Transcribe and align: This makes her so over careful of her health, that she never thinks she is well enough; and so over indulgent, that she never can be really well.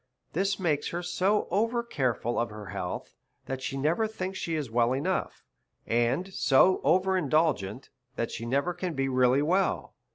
This 0.33 0.59
makes 0.59 0.87
her 0.87 1.03
so 1.03 1.47
over 1.51 1.83
careful 1.83 2.39
of 2.39 2.49
her 2.49 2.69
health, 2.73 3.13
that 3.45 3.61
she 3.61 3.77
never 3.77 4.07
thinks 4.07 4.39
she 4.39 4.55
is 4.55 4.67
well 4.71 4.93
enough; 4.93 5.45
and 5.85 6.33
so 6.33 6.81
over 6.83 7.15
indulgent, 7.15 7.91
that 8.15 8.31
she 8.31 8.47
never 8.47 8.73
can 8.73 8.95
be 8.95 9.07
really 9.07 9.43
well. 9.43 9.93